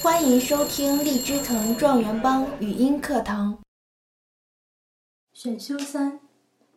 [0.00, 3.58] 欢迎收听荔枝藤状元帮语音课堂。
[5.32, 6.20] 选修三：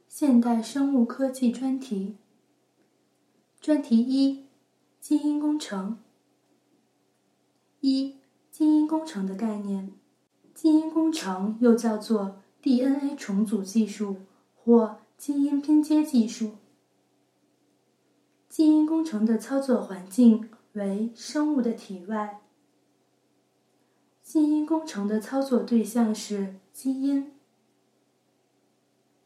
[0.07, 2.17] 现代生物科技专题。
[3.59, 4.47] 专题一：
[4.99, 5.99] 基因工程。
[7.81, 8.17] 一、
[8.49, 9.93] 基因工程的概念。
[10.55, 14.15] 基因工程又叫做 DNA 重组技术
[14.55, 16.53] 或基因拼接技术。
[18.49, 22.40] 基因工程的操作环境为生物的体外。
[24.31, 27.33] 基因工程的操作对象是基因。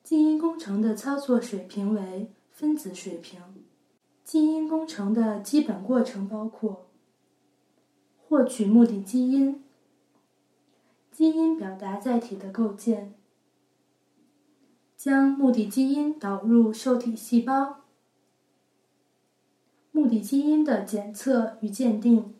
[0.01, 3.39] 基因工程的操作水平为分子水平。
[4.23, 6.87] 基因工程的基本过程包括：
[8.27, 9.63] 获取目的基因，
[11.11, 13.13] 基因表达载体的构建，
[14.97, 17.81] 将目的基因导入受体细胞。
[19.91, 22.33] 目的基因的检测与鉴定，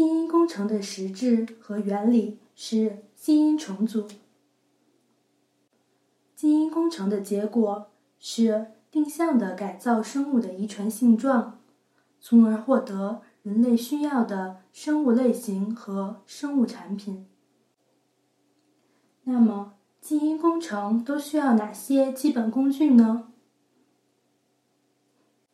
[0.00, 4.08] 基因工程的实质和原理是基因重组。
[6.34, 11.60] 基因工程的结果是定向的改造生物的遗传性状，
[12.18, 17.26] 从而获得人类需要的生物类型和生物产品。
[19.24, 23.30] 那么，基因工程都需要哪些基本工具呢？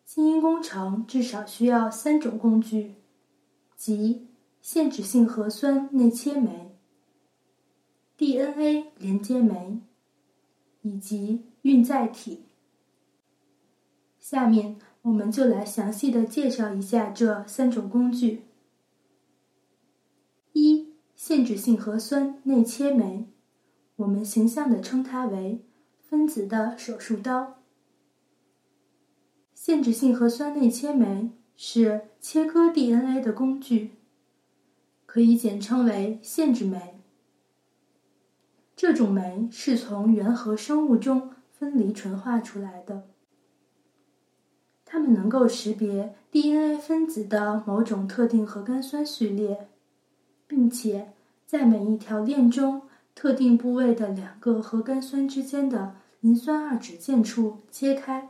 [0.04, 2.94] 基因工程至少需要三种工具，
[3.74, 4.25] 即
[4.68, 6.76] 限制性核酸内切酶、
[8.16, 9.80] DNA 连接酶
[10.82, 12.46] 以及孕载体。
[14.18, 18.42] 下面我们就来详细的介绍一下这三种工具。
[20.52, 23.28] 一、限制性核酸内切酶，
[23.94, 25.64] 我们形象的称它为
[26.00, 27.62] 分子的手术刀。
[29.54, 33.92] 限制性核酸内切酶是切割 DNA 的工具，
[35.16, 37.00] 可以简称为限制酶。
[38.76, 43.04] 这种酶是从原核生物中分离纯化出来的，
[44.84, 49.68] 它们能够识别 DNA 分子的某种特定核苷酸序列，
[50.46, 51.14] 并且
[51.46, 52.82] 在每一条链中
[53.14, 58.28] 特定部位的两个核苷酸之间的磷酸二酯键处切开。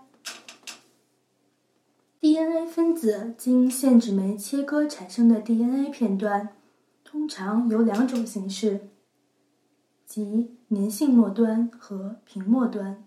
[2.20, 6.50] DNA 分子经限制酶切割产生的 DNA 片段，
[7.16, 8.90] 通常有两种形式，
[10.04, 13.04] 即粘性末端和平末端。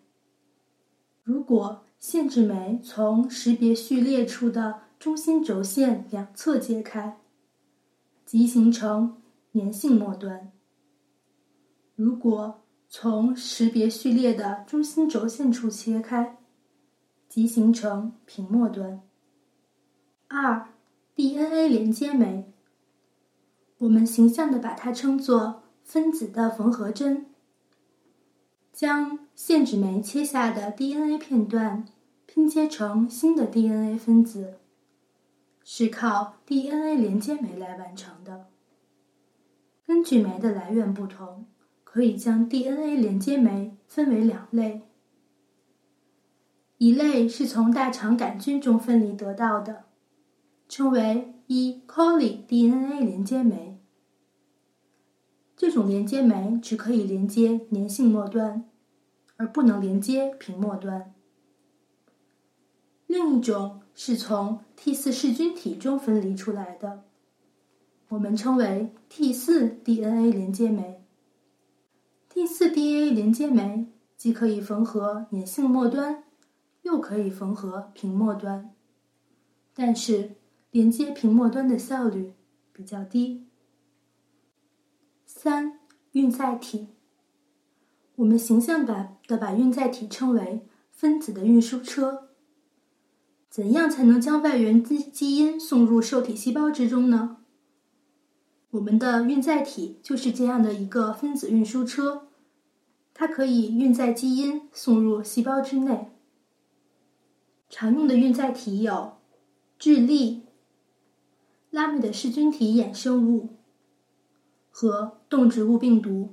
[1.24, 7.20] 如果限制酶从识别序列处的中心轴线两侧揭开，
[8.26, 9.22] 即形成
[9.54, 10.52] 粘性末端；
[11.96, 16.40] 如果从识别序列的中心轴线处切开，
[17.30, 19.02] 即形成平末端。
[20.28, 20.68] 二
[21.16, 22.52] ，DNA 连接酶，
[23.80, 27.26] 我们形象的把它称作分子的缝合针。
[28.72, 31.86] 将限制酶切下的 DNA 片段
[32.26, 34.54] 拼接成新的 DNA 分子，
[35.64, 38.46] 是靠 DNA 连接酶来完成的。
[39.86, 41.46] 根据酶的来源不同，
[41.84, 44.84] 可以将 DNA 连接酶分为两类：
[46.78, 49.89] 一类是从大肠杆菌中分离得到的。
[50.70, 51.82] 称为 E.
[51.88, 53.80] coli DNA 连接酶。
[55.58, 58.70] 这种连接酶只可以连接粘性末端，
[59.36, 61.16] 而不能连接平末端。
[63.08, 67.04] 另一种是从 T 四噬菌体中分离出来的，
[68.10, 71.04] 我们称为 T 四 DNA 连接酶。
[72.30, 76.24] T 四 DNA 连接酶既可以缝合粘性末端，
[76.84, 78.72] 又可以缝合平末端，
[79.74, 80.36] 但是。
[80.72, 82.34] 连接屏末端的效率
[82.72, 83.48] 比较低。
[85.26, 85.80] 三、
[86.12, 86.90] 运载体，
[88.16, 92.30] 我们形象把的把运载体称为分子的运输车。
[93.50, 97.38] 怎样才能将外源基基因送入受体细胞之中呢？
[98.72, 102.28] 我们的运载体就是这样的一个分子运输车，
[103.16, 106.12] 它可以运载基因送入细胞之内。
[107.70, 109.18] 常用的运载体有
[109.80, 110.44] 智粒。
[111.80, 113.52] 拉美的噬菌体衍生物
[114.70, 116.32] 和动植物病毒。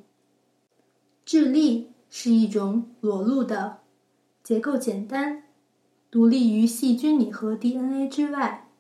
[1.25, 3.79] 智粒是一种裸露的、
[4.43, 5.45] 结构简单、
[6.11, 8.73] 独立于细菌拟合 DNA 之外，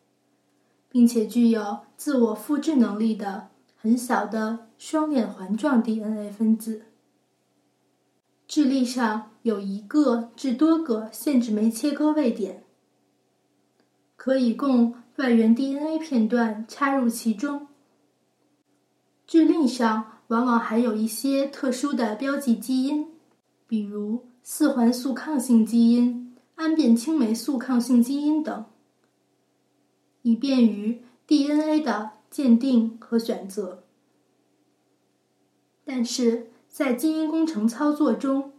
[0.88, 6.86] 并且具有自我复制能力的很小的双链环状 DNA 分子。
[8.48, 12.64] 智粒上有一个至多个限制酶切割位点，
[14.16, 14.96] 可以供。
[15.16, 17.68] 外源 DNA 片段插入其中。
[19.26, 23.08] 智力上往往还有一些特殊的标记基因，
[23.66, 28.66] 比如四环素抗性基因、氨苄青霉素抗性基因等，
[30.22, 33.84] 以便于 DNA 的鉴定和选择。
[35.84, 38.52] 但是在基因工程操作中，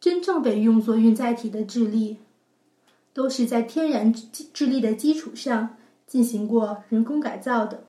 [0.00, 2.16] 真正被用作运载体的智力，
[3.12, 4.12] 都是在天然
[4.52, 5.76] 智力的基础上
[6.06, 7.84] 进行过人工改造的。